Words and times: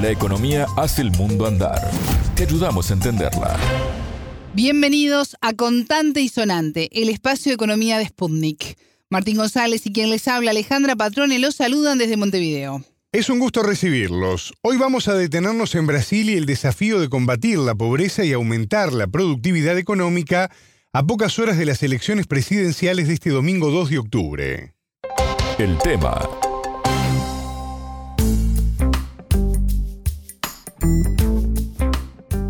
La 0.00 0.12
economía 0.12 0.66
hace 0.76 1.02
el 1.02 1.10
mundo 1.10 1.44
andar. 1.44 1.90
Te 2.36 2.44
ayudamos 2.44 2.88
a 2.88 2.94
entenderla. 2.94 3.56
Bienvenidos 4.54 5.36
a 5.40 5.54
Contante 5.54 6.20
y 6.20 6.28
Sonante, 6.28 6.88
el 6.92 7.08
espacio 7.08 7.50
de 7.50 7.54
economía 7.54 7.98
de 7.98 8.06
Sputnik. 8.06 8.78
Martín 9.10 9.38
González 9.38 9.84
y 9.86 9.92
quien 9.92 10.10
les 10.10 10.28
habla, 10.28 10.52
Alejandra 10.52 10.94
Patrone, 10.94 11.40
los 11.40 11.56
saludan 11.56 11.98
desde 11.98 12.16
Montevideo. 12.16 12.84
Es 13.10 13.28
un 13.28 13.40
gusto 13.40 13.64
recibirlos. 13.64 14.54
Hoy 14.62 14.76
vamos 14.76 15.08
a 15.08 15.14
detenernos 15.14 15.74
en 15.74 15.88
Brasil 15.88 16.30
y 16.30 16.34
el 16.34 16.46
desafío 16.46 17.00
de 17.00 17.08
combatir 17.08 17.58
la 17.58 17.74
pobreza 17.74 18.24
y 18.24 18.32
aumentar 18.32 18.92
la 18.92 19.08
productividad 19.08 19.76
económica 19.78 20.48
a 20.92 21.04
pocas 21.04 21.40
horas 21.40 21.58
de 21.58 21.66
las 21.66 21.82
elecciones 21.82 22.28
presidenciales 22.28 23.08
de 23.08 23.14
este 23.14 23.30
domingo 23.30 23.72
2 23.72 23.90
de 23.90 23.98
octubre. 23.98 24.74
El 25.58 25.76
tema. 25.78 26.20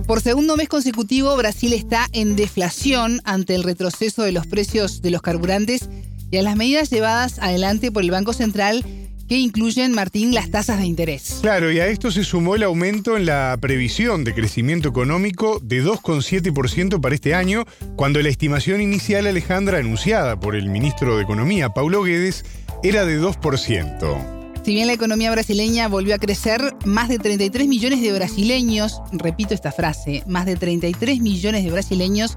Por 0.08 0.22
segundo 0.22 0.56
mes 0.56 0.70
consecutivo, 0.70 1.36
Brasil 1.36 1.74
está 1.74 2.06
en 2.14 2.34
deflación 2.34 3.20
ante 3.24 3.54
el 3.54 3.62
retroceso 3.62 4.22
de 4.22 4.32
los 4.32 4.46
precios 4.46 5.02
de 5.02 5.10
los 5.10 5.20
carburantes 5.20 5.90
y 6.30 6.38
a 6.38 6.42
las 6.42 6.56
medidas 6.56 6.88
llevadas 6.88 7.38
adelante 7.40 7.92
por 7.92 8.02
el 8.02 8.10
Banco 8.10 8.32
Central 8.32 8.86
que 9.28 9.36
incluyen, 9.36 9.92
Martín, 9.92 10.32
las 10.32 10.50
tasas 10.50 10.78
de 10.78 10.86
interés. 10.86 11.40
Claro, 11.42 11.70
y 11.70 11.80
a 11.80 11.88
esto 11.88 12.10
se 12.10 12.24
sumó 12.24 12.54
el 12.54 12.62
aumento 12.62 13.18
en 13.18 13.26
la 13.26 13.54
previsión 13.60 14.24
de 14.24 14.32
crecimiento 14.32 14.88
económico 14.88 15.60
de 15.62 15.84
2,7% 15.84 17.02
para 17.02 17.14
este 17.14 17.34
año, 17.34 17.66
cuando 17.94 18.22
la 18.22 18.30
estimación 18.30 18.80
inicial, 18.80 19.26
Alejandra, 19.26 19.76
anunciada 19.76 20.40
por 20.40 20.56
el 20.56 20.70
ministro 20.70 21.16
de 21.16 21.22
Economía, 21.24 21.68
Paulo 21.74 22.02
Guedes, 22.02 22.46
era 22.82 23.04
de 23.04 23.20
2%. 23.20 24.37
Si 24.64 24.74
bien 24.74 24.86
la 24.86 24.92
economía 24.92 25.30
brasileña 25.30 25.88
volvió 25.88 26.14
a 26.14 26.18
crecer, 26.18 26.74
más 26.84 27.08
de 27.08 27.18
33 27.18 27.66
millones 27.66 28.02
de 28.02 28.12
brasileños, 28.12 29.00
repito 29.12 29.54
esta 29.54 29.72
frase, 29.72 30.22
más 30.26 30.46
de 30.46 30.56
33 30.56 31.20
millones 31.20 31.64
de 31.64 31.70
brasileños 31.70 32.36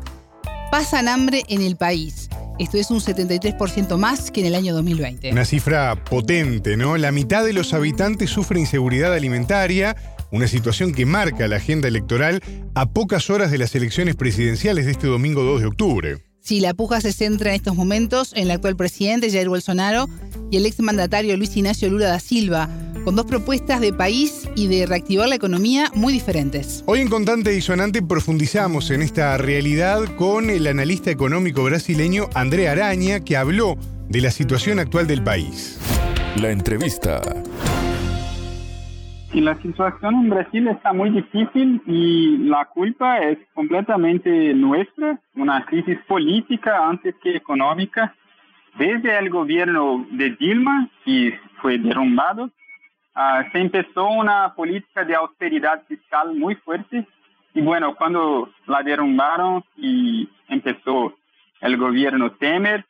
pasan 0.72 1.10
hambre 1.10 1.44
en 1.50 1.62
el 1.62 1.76
país. 1.76 2.30
Esto 2.58 2.78
es 2.78 2.92
un 2.92 3.00
73% 3.00 3.98
más 3.98 4.32
que 4.32 4.42
en 4.42 4.48
el 4.48 4.56
año 4.56 4.74
2020. 4.74 5.32
Una 5.32 5.46
cifra 5.46 6.02
potente, 6.04 6.78
¿no? 6.78 6.96
La 6.96 7.12
mitad 7.12 7.44
de 7.44 7.54
los 7.54 7.74
habitantes 7.74 8.30
sufre 8.30 8.60
inseguridad 8.60 9.14
alimentaria, 9.14 9.96
una 10.32 10.48
situación 10.48 10.94
que 10.94 11.06
marca 11.06 11.48
la 11.48 11.58
agenda 11.58 11.88
electoral 11.88 12.42
a 12.76 12.90
pocas 12.90 13.30
horas 13.30 13.52
de 13.52 13.58
las 13.58 13.76
elecciones 13.76 14.16
presidenciales 14.16 14.86
de 14.86 14.92
este 14.92 15.08
domingo 15.08 15.44
2 15.44 15.62
de 15.62 15.68
octubre. 15.68 16.31
Si 16.42 16.60
la 16.60 16.74
puja 16.74 17.00
se 17.02 17.14
centra 17.14 17.52
en 17.52 17.56
estos 17.56 17.76
momentos 17.76 18.34
en 18.34 18.44
el 18.44 18.52
actual 18.52 18.76
presidente 18.76 19.30
Jair 19.30 19.48
Bolsonaro 19.48 20.10
y 20.50 20.58
el 20.58 20.66
exmandatario 20.66 21.38
Luis 21.38 21.56
Ignacio 21.56 21.88
Lula 21.88 22.08
da 22.08 22.20
Silva, 22.20 22.68
con 23.06 23.16
dos 23.16 23.28
propuestas 23.28 23.80
de 23.80 23.94
país 23.94 24.50
y 24.56 24.66
de 24.66 24.88
reactivar 24.88 25.30
la 25.30 25.36
economía 25.36 25.92
muy 25.94 26.12
diferentes. 26.12 26.84
Hoy 26.88 27.00
en 27.00 27.10
Contante 27.10 27.56
y 27.56 27.62
Sonante 27.62 28.02
profundizamos 28.02 28.90
en 28.90 29.04
esta 29.04 29.38
realidad 29.38 30.04
con 30.18 30.50
el 30.50 30.66
analista 30.66 31.12
económico 31.12 31.64
brasileño 31.64 32.28
André 32.34 32.70
Araña, 32.70 33.20
que 33.20 33.38
habló 33.38 33.78
de 34.10 34.22
la 34.22 34.32
situación 34.32 34.80
actual 34.80 35.06
del 35.06 35.24
país. 35.24 35.78
La 36.38 36.50
entrevista. 36.50 37.22
Y 39.34 39.40
la 39.40 39.56
situación 39.62 40.16
en 40.16 40.30
Brasil 40.30 40.68
está 40.68 40.92
muy 40.92 41.10
difícil 41.10 41.82
y 41.86 42.38
la 42.50 42.66
culpa 42.66 43.20
es 43.20 43.38
completamente 43.54 44.54
nuestra, 44.54 45.22
una 45.36 45.66
crisis 45.66 45.98
política 46.06 46.86
antes 46.86 47.16
que 47.24 47.38
económica. 47.38 48.14
Desde 48.78 49.18
el 49.18 49.30
gobierno 49.30 50.06
de 50.12 50.32
Dilma, 50.32 50.90
que 51.06 51.40
fue 51.62 51.78
derrumbado, 51.78 52.46
uh, 53.16 53.50
se 53.54 53.60
empezó 53.60 54.10
una 54.10 54.54
política 54.54 55.06
de 55.06 55.16
austeridad 55.16 55.82
fiscal 55.88 56.36
muy 56.36 56.56
fuerte. 56.56 57.08
Y 57.54 57.62
bueno, 57.62 57.96
cuando 57.96 58.50
la 58.68 58.84
derrumbaron 58.84 59.64
y 59.78 60.28
empezó 60.50 61.16
el 61.62 61.78
gobierno 61.78 62.32
Temer, 62.34 62.86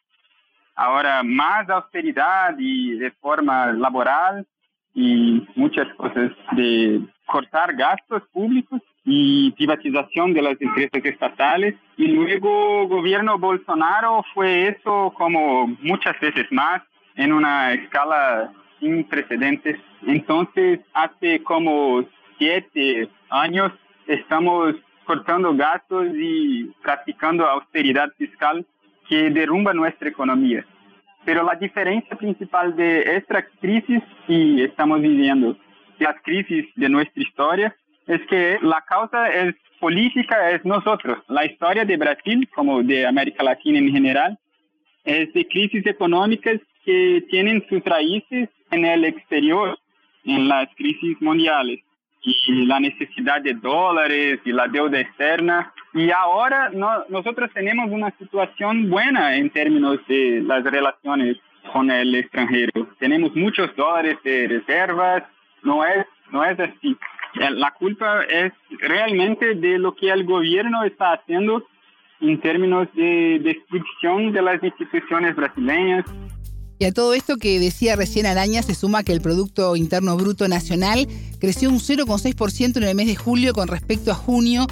ahora 0.75 1.21
más 1.21 1.69
austeridad 1.69 2.55
y 2.57 2.97
reforma 2.97 3.67
laboral 3.67 4.47
y 4.93 5.47
muchas 5.55 5.87
cosas 5.95 6.31
de 6.53 7.01
cortar 7.25 7.75
gastos 7.75 8.23
públicos 8.33 8.81
y 9.05 9.51
privatización 9.51 10.33
de 10.33 10.41
las 10.41 10.61
empresas 10.61 11.03
estatales. 11.03 11.75
Y 11.97 12.07
luego 12.07 12.87
gobierno 12.87 13.37
Bolsonaro 13.39 14.23
fue 14.33 14.67
eso 14.67 15.13
como 15.17 15.67
muchas 15.81 16.19
veces 16.19 16.45
más 16.51 16.81
en 17.15 17.33
una 17.33 17.73
escala 17.73 18.51
sin 18.79 19.03
precedentes. 19.05 19.79
Entonces, 20.05 20.79
hace 20.93 21.41
como 21.43 22.03
siete 22.37 23.09
años 23.29 23.71
estamos 24.07 24.75
cortando 25.05 25.55
gastos 25.55 26.07
y 26.15 26.65
practicando 26.81 27.45
austeridad 27.45 28.09
fiscal 28.17 28.65
que 29.07 29.29
derrumba 29.29 29.73
nuestra 29.73 30.09
economía. 30.09 30.65
Pero 31.25 31.43
la 31.43 31.55
diferencia 31.55 32.15
principal 32.17 32.75
de 32.75 33.17
esta 33.17 33.45
crisis 33.59 34.01
que 34.27 34.65
estamos 34.65 35.01
viviendo, 35.01 35.55
las 35.99 36.15
crisis 36.23 36.65
de 36.75 36.89
nuestra 36.89 37.21
historia, 37.21 37.75
es 38.07 38.21
que 38.27 38.57
la 38.61 38.83
causa 38.87 39.29
es 39.29 39.55
política, 39.79 40.51
es 40.51 40.65
nosotros. 40.65 41.19
La 41.27 41.45
historia 41.45 41.85
de 41.85 41.97
Brasil, 41.97 42.49
como 42.55 42.81
de 42.81 43.05
América 43.05 43.43
Latina 43.43 43.77
en 43.79 43.91
general, 43.91 44.37
es 45.03 45.31
de 45.33 45.47
crisis 45.47 45.85
económicas 45.85 46.59
que 46.85 47.23
tienen 47.29 47.63
sus 47.69 47.83
raíces 47.83 48.49
en 48.71 48.85
el 48.85 49.05
exterior, 49.05 49.77
en 50.25 50.47
las 50.47 50.67
crisis 50.75 51.19
mundiales 51.21 51.81
y 52.23 52.65
la 52.65 52.79
necesidad 52.79 53.41
de 53.41 53.53
dólares 53.55 54.39
y 54.45 54.51
la 54.51 54.67
deuda 54.67 54.99
externa. 54.99 55.73
Y 55.93 56.11
ahora 56.11 56.69
no, 56.69 57.03
nosotros 57.09 57.49
tenemos 57.53 57.89
una 57.91 58.11
situación 58.17 58.89
buena 58.89 59.35
en 59.35 59.49
términos 59.49 59.99
de 60.07 60.41
las 60.45 60.63
relaciones 60.63 61.37
con 61.73 61.89
el 61.89 62.15
extranjero. 62.15 62.87
Tenemos 62.99 63.35
muchos 63.35 63.75
dólares 63.75 64.17
de 64.23 64.47
reservas, 64.47 65.23
no 65.63 65.85
es, 65.85 66.05
no 66.31 66.43
es 66.43 66.59
así. 66.59 66.97
La 67.33 67.71
culpa 67.71 68.23
es 68.23 68.51
realmente 68.79 69.55
de 69.55 69.79
lo 69.79 69.95
que 69.95 70.09
el 70.09 70.25
gobierno 70.25 70.83
está 70.83 71.13
haciendo 71.13 71.65
en 72.19 72.39
términos 72.39 72.87
de 72.93 73.39
destrucción 73.41 74.31
de 74.31 74.41
las 74.41 74.63
instituciones 74.63 75.35
brasileñas, 75.35 76.05
y 76.81 76.85
a 76.85 76.91
todo 76.91 77.13
esto 77.13 77.37
que 77.37 77.59
decía 77.59 77.95
recién 77.95 78.25
Araña 78.25 78.63
se 78.63 78.73
suma 78.73 79.03
que 79.03 79.11
el 79.11 79.21
Producto 79.21 79.75
Interno 79.75 80.17
Bruto 80.17 80.47
Nacional 80.47 81.07
creció 81.37 81.69
un 81.69 81.79
0,6% 81.79 82.77
en 82.77 82.83
el 82.83 82.95
mes 82.95 83.05
de 83.05 83.15
julio 83.15 83.53
con 83.53 83.67
respecto 83.67 84.11
a 84.11 84.15
junio. 84.15 84.65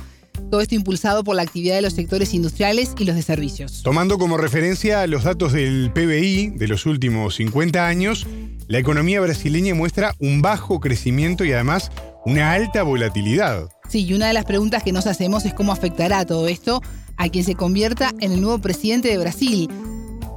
Todo 0.50 0.60
esto 0.60 0.74
impulsado 0.74 1.24
por 1.24 1.36
la 1.36 1.44
actividad 1.44 1.76
de 1.76 1.84
los 1.84 1.94
sectores 1.94 2.34
industriales 2.34 2.96
y 2.98 3.06
los 3.06 3.16
de 3.16 3.22
servicios. 3.22 3.84
Tomando 3.84 4.18
como 4.18 4.38
referencia 4.38 5.06
los 5.06 5.24
datos 5.24 5.54
del 5.54 5.92
PBI 5.94 6.58
de 6.58 6.68
los 6.68 6.88
últimos 6.88 7.36
50 7.36 7.88
años, 7.88 8.26
la 8.68 8.80
economía 8.80 9.22
brasileña 9.22 9.76
muestra 9.76 10.16
un 10.18 10.42
bajo 10.42 10.80
crecimiento 10.80 11.46
y 11.46 11.52
además 11.52 11.92
una 12.26 12.54
alta 12.54 12.82
volatilidad. 12.82 13.70
Sí, 13.88 14.06
y 14.06 14.16
una 14.16 14.30
de 14.30 14.34
las 14.34 14.46
preguntas 14.46 14.82
que 14.82 14.92
nos 14.92 15.06
hacemos 15.06 15.46
es 15.46 15.54
cómo 15.54 15.72
afectará 15.72 16.26
todo 16.26 16.48
esto 16.48 16.82
a 17.18 17.30
quien 17.30 17.44
se 17.44 17.54
convierta 17.54 18.16
en 18.20 18.32
el 18.32 18.42
nuevo 18.42 18.58
presidente 18.60 19.10
de 19.10 19.18
Brasil. 19.20 19.70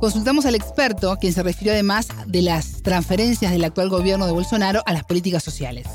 Consultamos 0.03 0.47
al 0.47 0.57
experto, 0.57 1.15
quien 1.21 1.33
se 1.33 1.45
refirió 1.45 1.73
además 1.73 2.09
de 2.27 2.43
las 2.43 2.83
transferencias 2.83 3.53
del 3.53 3.63
actual 3.63 3.89
gobierno 3.89 4.27
de 4.27 4.33
Bolsonaro 4.33 4.81
a 4.85 4.93
las 4.93 5.05
políticas 5.05 5.45
sociales. 5.45 5.87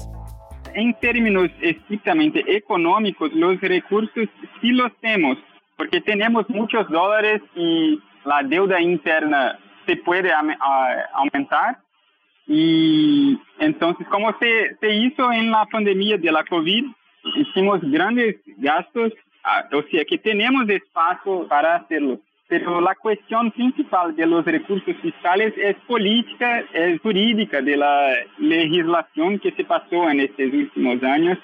En 0.75 0.97
términos 1.01 1.49
estrictamente 1.59 2.41
económicos, 2.55 3.33
los 3.33 3.59
recursos 3.59 4.29
sí 4.61 4.71
los 4.71 4.95
tenemos, 5.01 5.37
porque 5.75 5.99
tenemos 5.99 6.49
muchos 6.49 6.87
dólares 6.87 7.41
y 7.53 7.99
la 8.23 8.43
deuda 8.43 8.79
interna 8.79 9.59
se 9.85 9.97
puede 9.97 10.31
aumentar. 11.13 11.79
Y 12.47 13.37
entonces, 13.59 14.07
como 14.07 14.33
se, 14.39 14.89
hizo 14.89 15.33
en 15.33 15.51
la 15.51 15.65
pandemia 15.65 16.17
de 16.17 16.31
la 16.31 16.45
COVID, 16.45 16.85
hicimos 17.35 17.81
grandes 17.81 18.37
gastos, 18.55 19.11
ah, 19.43 19.65
o 19.73 19.83
sea 19.91 20.05
que 20.05 20.17
tenemos 20.17 20.69
espacio 20.69 21.45
para 21.49 21.75
hacerlo. 21.75 22.21
Pero 22.49 22.79
la 22.79 22.95
cuestión 22.95 23.51
principal 23.51 24.15
de 24.15 24.25
los 24.25 24.45
recursos 24.45 24.95
fiscales 25.01 25.53
es 25.57 25.75
política, 25.85 26.63
es 26.73 26.99
jurídica 27.01 27.61
de 27.61 27.75
la 27.75 28.13
legislación 28.37 29.37
que 29.39 29.51
se 29.51 29.65
pasó 29.65 30.09
en 30.09 30.21
estos 30.21 30.53
últimos 30.53 31.03
años. 31.03 31.37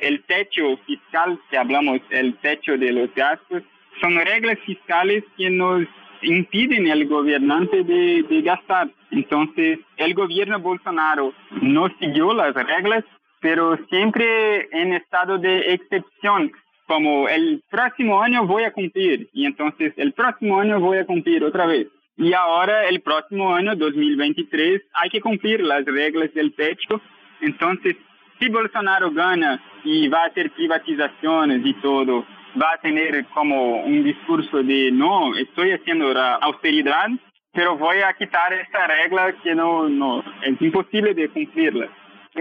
El 0.00 0.22
techo 0.24 0.76
fiscal, 0.86 1.38
que 1.50 1.56
hablamos, 1.56 2.00
el 2.10 2.34
techo 2.38 2.76
de 2.76 2.92
los 2.92 3.14
gastos, 3.14 3.62
son 4.00 4.16
reglas 4.16 4.58
fiscales 4.66 5.24
que 5.36 5.48
nos 5.48 5.86
impiden 6.22 6.90
al 6.90 7.06
gobernante 7.06 7.82
de, 7.82 8.42
gastar. 8.42 8.90
Entonces, 9.10 9.78
el 9.96 10.14
gobierno 10.14 10.60
Bolsonaro 10.60 11.32
no 11.62 11.88
siguió 11.98 12.34
las 12.34 12.54
reglas, 12.54 13.04
pero 13.40 13.78
siempre 13.88 14.68
en 14.72 14.92
estado 14.92 15.38
de 15.38 15.72
excepción 15.72 16.52
como 16.90 17.28
el 17.28 17.62
próximo 17.70 18.20
año 18.20 18.44
voy 18.46 18.64
a 18.64 18.72
cumplir 18.72 19.28
y 19.32 19.46
entonces 19.46 19.92
el 19.96 20.12
próximo 20.12 20.58
año 20.58 20.80
voy 20.80 20.98
a 20.98 21.06
cumplir 21.06 21.44
otra 21.44 21.64
vez. 21.64 21.86
Y 22.16 22.32
ahora 22.32 22.88
el 22.88 23.00
próximo 23.00 23.54
año, 23.54 23.76
2023, 23.76 24.82
hay 24.94 25.08
que 25.08 25.20
cumplir 25.20 25.60
las 25.60 25.84
reglas 25.84 26.34
del 26.34 26.52
techo. 26.52 27.00
Entonces, 27.42 27.94
si 28.40 28.48
Bolsonaro 28.48 29.12
gana 29.12 29.62
y 29.84 30.08
va 30.08 30.24
a 30.24 30.26
hacer 30.26 30.50
privatizaciones 30.50 31.64
y 31.64 31.74
todo, 31.74 32.26
va 32.60 32.72
a 32.72 32.80
tener 32.80 33.24
como 33.26 33.84
un 33.84 34.02
discurso 34.02 34.60
de 34.60 34.90
no, 34.90 35.36
estoy 35.36 35.70
haciendo 35.70 36.12
la 36.12 36.34
austeridad, 36.34 37.08
pero 37.52 37.76
voy 37.76 37.98
a 37.98 38.14
quitar 38.14 38.52
esta 38.52 38.88
regla 38.88 39.32
que 39.44 39.54
no, 39.54 39.88
no 39.88 40.24
es 40.42 40.60
imposible 40.60 41.14
de 41.14 41.28
cumplirla. 41.28 41.88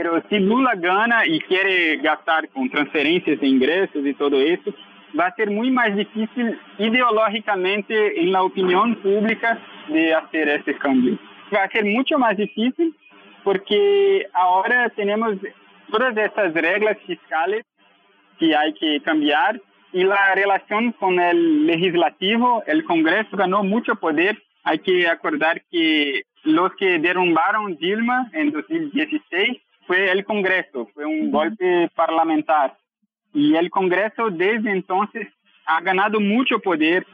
Pero 0.02 0.24
si 0.30 0.40
Lula 0.40 0.76
gana 0.78 1.26
y 1.26 1.42
quiere 1.42 1.98
gastar 1.98 2.48
con 2.52 2.70
transferencias 2.70 3.38
de 3.38 3.46
ingresos 3.46 4.06
y 4.06 4.14
todo 4.14 4.40
eso, 4.40 4.74
va 5.20 5.26
a 5.26 5.36
ser 5.36 5.52
muy 5.52 5.70
más 5.72 5.94
difícil 5.94 6.58
ideológicamente 6.78 8.22
en 8.22 8.32
la 8.32 8.44
opinión 8.44 8.96
pública 8.96 9.60
de 9.90 10.14
hacer 10.14 10.48
ese 10.48 10.74
cambio. 10.76 11.20
Va 11.54 11.64
a 11.64 11.70
ser 11.70 11.84
mucho 11.84 12.18
más 12.18 12.38
difícil 12.38 12.96
porque 13.44 14.26
ahora 14.32 14.88
tenemos 14.96 15.36
todas 15.92 16.16
estas 16.16 16.54
reglas 16.54 16.98
fiscales 17.06 17.66
que 18.40 18.56
hay 18.56 18.72
que 18.76 19.02
cambiar 19.02 19.60
y 19.92 20.06
la 20.06 20.34
relación 20.34 20.94
con 20.94 21.20
el 21.20 21.68
legislativo, 21.68 22.64
el 22.68 22.86
Congreso 22.86 23.36
ganó 23.36 23.64
mucho 23.64 23.96
poder. 23.96 24.42
Hay 24.64 24.80
que 24.80 25.10
acordar 25.10 25.62
que 25.70 26.22
los 26.44 26.74
que 26.76 27.00
derrumbaron 27.00 27.76
Dilma 27.76 28.30
en 28.32 28.52
2016 28.52 29.60
fue 29.90 30.12
el 30.12 30.24
Congreso, 30.24 30.88
fue 30.94 31.04
un 31.04 31.32
golpe 31.32 31.90
parlamentar. 31.96 32.78
Y 33.34 33.56
el 33.56 33.72
Congreso 33.72 34.30
desde 34.30 34.70
entonces 34.72 35.28
ha 35.66 35.82
ganado 35.82 36.20
mucho 36.20 36.60
poder 36.60 37.08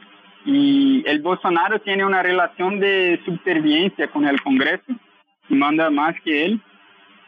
y 0.44 1.02
el 1.06 1.22
Bolsonaro 1.22 1.80
tiene 1.80 2.04
una 2.04 2.22
relación 2.22 2.78
de 2.78 3.18
subserviencia 3.24 4.08
con 4.10 4.26
el 4.26 4.42
Congreso, 4.42 4.92
manda 5.48 5.88
más 5.88 6.20
que 6.20 6.44
él. 6.44 6.60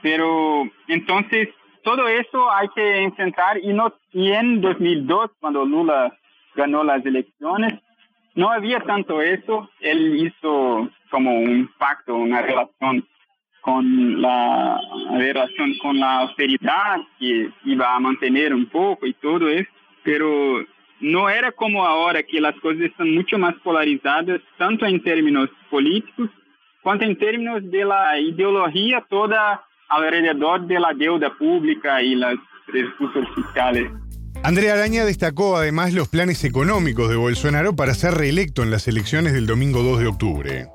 Pero 0.03 0.69
entonces 0.87 1.49
todo 1.83 2.07
eso 2.09 2.53
hay 2.53 2.69
que 2.75 3.05
enfrentar 3.05 3.57
y, 3.57 3.73
no, 3.73 3.95
y 4.13 4.33
en 4.33 4.61
2002, 4.61 5.31
cuando 5.41 5.65
Lula 5.65 6.15
ganó 6.57 6.85
las 6.85 7.03
elecciones, 7.07 7.73
no 8.35 8.51
había 8.51 8.81
tanto 8.81 9.23
eso. 9.23 9.71
Él 9.81 10.27
hizo 10.27 10.91
como 11.11 11.39
un 11.39 11.71
pacto, 11.79 12.17
una 12.17 12.43
relación 12.43 13.09
con 13.69 14.23
la 14.23 14.81
relación 15.19 15.77
con 15.83 16.01
la 16.01 16.21
austeridad 16.21 16.97
que 17.19 17.51
iba 17.67 17.95
a 17.95 18.01
mantener 18.01 18.55
un 18.55 18.65
poco 18.65 19.07
y 19.07 19.13
todo 19.13 19.47
eso, 19.47 19.69
pero 20.03 20.65
no 21.01 21.29
era 21.29 21.53
como 21.53 21.85
ahora 21.85 22.23
que 22.23 22.41
las 22.41 22.55
cosas 22.61 22.81
están 22.81 23.15
mucho 23.15 23.37
más 23.37 23.55
polarizadas, 23.63 24.41
tanto 24.57 24.87
en 24.87 25.03
términos 25.03 25.51
políticos 25.71 26.31
cuanto 26.83 27.05
en 27.05 27.19
términos 27.19 27.61
de 27.71 27.85
la 27.85 28.19
ideología 28.19 29.05
toda 29.11 29.63
alrededor 29.91 30.67
de 30.67 30.81
la 30.81 30.95
deuda 30.95 31.31
pública 31.37 32.01
y 32.03 32.15
los 32.15 32.37
recursos 32.69 33.27
fiscales. 33.35 33.91
Andrea 34.45 34.75
Araña 34.75 35.05
destacó 35.05 35.59
además 35.59 35.93
los 35.93 36.09
planes 36.09 36.43
económicos 36.45 37.11
de 37.11 37.17
Bolsonaro 37.17 37.77
para 37.77 37.93
ser 37.93 38.15
reelecto 38.15 38.63
en 38.63 38.71
las 38.71 38.89
elecciones 38.89 39.35
del 39.35 39.47
domingo 39.47 39.83
2 39.83 40.01
de 40.01 40.07
octubre. 40.07 40.67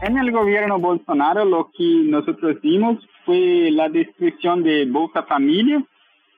En 0.00 0.16
el 0.16 0.30
gobierno 0.30 0.78
Bolsonaro 0.78 1.44
lo 1.44 1.70
que 1.76 2.02
nosotros 2.04 2.60
vimos 2.62 2.98
fue 3.24 3.68
la 3.72 3.88
destrucción 3.88 4.62
de 4.62 4.86
Bolsa 4.86 5.24
Familia, 5.24 5.82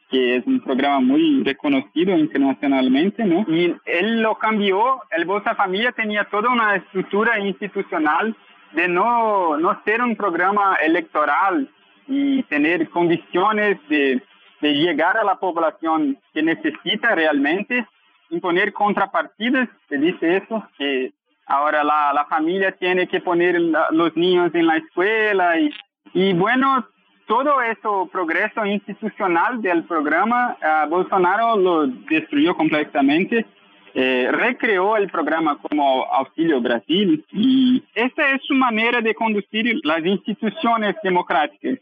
que 0.08 0.36
es 0.36 0.46
un 0.46 0.60
programa 0.60 1.00
muy 1.00 1.44
reconocido 1.44 2.16
internacionalmente, 2.16 3.22
¿no? 3.22 3.44
Y 3.48 3.76
él 3.84 4.22
lo 4.22 4.36
cambió, 4.36 5.02
el 5.10 5.26
Bolsa 5.26 5.54
Familia 5.54 5.92
tenía 5.92 6.24
toda 6.24 6.50
una 6.50 6.74
estructura 6.74 7.38
institucional 7.38 8.34
de 8.72 8.88
no, 8.88 9.58
no 9.58 9.78
ser 9.84 10.00
un 10.00 10.16
programa 10.16 10.76
electoral 10.82 11.68
y 12.08 12.42
tener 12.44 12.88
condiciones 12.88 13.78
de, 13.90 14.22
de 14.62 14.72
llegar 14.72 15.18
a 15.18 15.24
la 15.24 15.38
población 15.38 16.18
que 16.32 16.42
necesita 16.42 17.14
realmente, 17.14 17.86
imponer 18.30 18.72
contrapartidas, 18.72 19.68
se 19.88 19.98
dice 19.98 20.38
eso, 20.38 20.66
que 20.78 21.12
ahora 21.50 21.82
la, 21.82 22.26
familia 22.28 22.72
tiene 22.72 23.08
que 23.08 23.20
poner 23.20 23.60
los 23.90 24.16
niños 24.16 24.54
en 24.54 24.66
la 24.66 24.76
escuela 24.76 25.56
y, 26.14 26.32
bueno, 26.34 26.86
todo 27.26 27.60
eso 27.60 28.08
progreso 28.10 28.64
institucional 28.64 29.60
del 29.60 29.84
programa, 29.84 30.56
uh, 30.62 30.88
Bolsonaro 30.88 31.56
lo 31.56 31.86
destruyó 31.86 32.56
completamente. 32.56 33.46
Eh, 33.92 34.28
recreó 34.30 34.96
el 34.96 35.10
programa 35.10 35.58
como 35.58 36.04
Auxilio 36.04 36.60
Brasil 36.60 37.24
y 37.32 37.82
esta 37.94 38.30
es 38.30 38.40
su 38.46 38.54
manera 38.54 39.00
de 39.00 39.14
conducir 39.14 39.80
las 39.82 40.04
instituciones 40.06 40.94
democráticas 41.02 41.78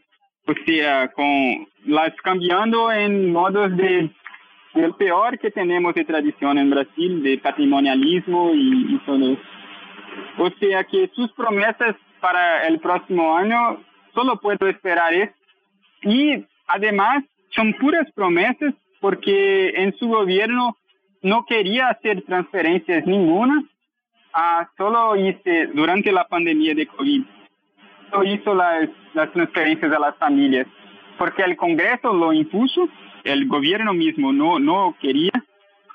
o 0.47 0.53
sea, 0.65 1.07
con 1.09 1.67
las 1.85 2.11
cambiando 2.23 2.91
en 2.91 3.31
modos 3.31 3.75
de 3.77 4.09
el 4.73 4.93
peor 4.95 5.37
que 5.37 5.51
tenemos 5.51 5.93
de 5.93 6.05
tradición 6.05 6.57
en 6.57 6.69
Brasil, 6.71 7.21
de 7.21 7.37
patrimonialismo 7.37 8.51
y, 8.53 8.95
y 8.95 8.99
todo 9.05 9.33
eso. 9.33 9.58
O 10.37 10.49
sea 10.59 10.83
que 10.83 11.09
sus 11.15 11.31
promesas 11.33 11.95
para 12.19 12.67
el 12.67 12.79
próximo 12.79 13.35
año 13.35 13.81
solo 14.13 14.39
puedo 14.39 14.67
esperar 14.67 15.13
eso. 15.13 15.33
Y 16.03 16.45
además 16.67 17.23
son 17.49 17.73
puras 17.73 18.07
promesas 18.13 18.73
porque 19.01 19.69
en 19.69 19.95
su 19.97 20.07
gobierno 20.07 20.77
no 21.21 21.45
quería 21.45 21.87
hacer 21.87 22.21
transferencias 22.23 23.05
ninguna, 23.05 23.63
ah, 24.33 24.69
solo 24.77 25.15
hice 25.15 25.67
durante 25.67 26.11
la 26.11 26.27
pandemia 26.27 26.73
de 26.75 26.87
COVID 26.87 27.23
hizo 28.25 28.55
las, 28.55 28.89
las 29.13 29.31
transferencias 29.33 29.91
a 29.91 29.99
las 29.99 30.15
familias 30.17 30.65
porque 31.19 31.43
el 31.43 31.57
Congreso 31.57 32.13
lo 32.13 32.31
impuso, 32.33 32.87
el 33.25 33.47
gobierno 33.47 33.93
mismo 33.93 34.31
no, 34.31 34.57
no 34.57 34.95
quería 35.01 35.31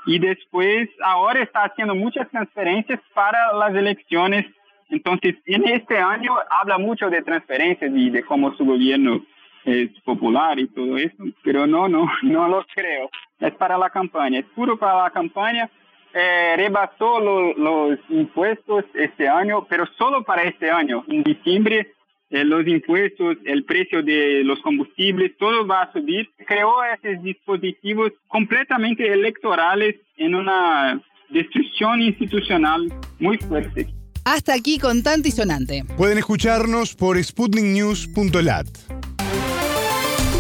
y 0.07 0.19
después 0.19 0.89
ahora 1.03 1.43
está 1.43 1.65
haciendo 1.65 1.95
muchas 1.95 2.29
transferencias 2.31 3.01
para 3.15 3.53
las 3.53 3.75
elecciones. 3.75 4.47
Entonces, 4.91 5.37
en 5.47 5.67
este 5.69 5.99
año 5.99 6.35
habla 6.51 6.79
mucho 6.79 7.09
de 7.09 7.23
transferencias 7.23 7.91
y 7.95 8.11
de 8.11 8.23
cómo 8.23 8.55
su 8.57 8.65
gobierno 8.65 9.25
es 9.65 9.91
popular 10.03 10.59
y 10.59 10.69
todo 10.69 10.99
eso, 10.99 11.25
pero 11.43 11.67
no, 11.67 11.89
no, 11.89 12.07
no 12.23 12.49
lo 12.49 12.65
creo. 12.75 13.11
Es 13.41 13.55
para 13.55 13.79
la 13.79 13.91
campaña, 13.91 14.41
es 14.41 14.47
puro 14.55 14.79
para 14.79 15.05
la 15.05 15.11
campaña. 15.11 15.71
Eh, 16.17 16.55
rebasó 16.57 17.19
los 17.19 17.99
impuestos 18.09 18.85
este 18.95 19.29
año, 19.29 19.67
pero 19.69 19.85
solo 19.99 20.23
para 20.23 20.43
este 20.43 20.71
año. 20.71 21.05
En 21.09 21.25
diciembre 21.25 21.93
eh, 22.31 22.45
los 22.45 22.67
impuestos, 22.67 23.37
el 23.45 23.65
precio 23.65 24.03
de 24.03 24.43
los 24.45 24.61
combustibles, 24.61 25.37
todo 25.39 25.67
va 25.67 25.83
a 25.83 25.93
subir. 25.93 26.29
Creó 26.47 26.73
esos 26.85 27.23
dispositivos 27.23 28.13
completamente 28.29 29.07
electorales 29.13 29.97
en 30.17 30.35
una 30.35 31.03
destrucción 31.31 32.01
institucional 32.01 32.93
muy 33.19 33.39
fuerte. 33.39 33.89
Hasta 34.25 34.55
aquí 34.55 34.79
con 34.79 35.03
tanto 35.03 35.29
y 35.29 35.31
sonante. 35.31 35.85
Pueden 35.97 36.19
escucharnos 36.19 36.95
por 36.95 37.23
sputniknews.lat. 37.23 38.67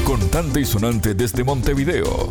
Contante 0.04 0.60
y 0.60 0.64
sonante 0.64 1.14
desde 1.14 1.44
Montevideo. 1.44 2.30